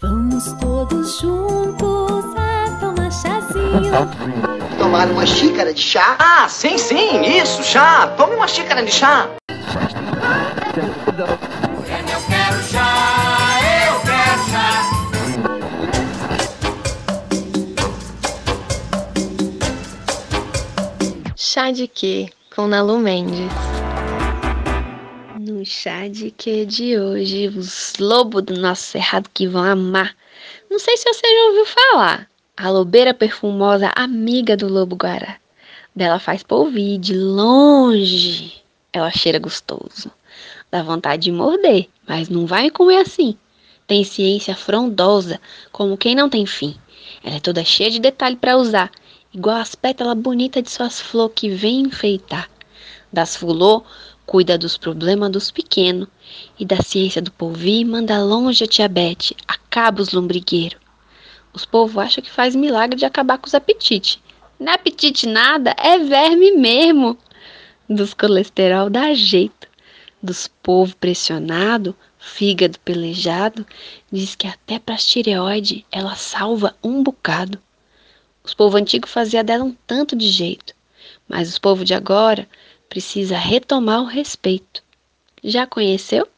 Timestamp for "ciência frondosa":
44.02-45.40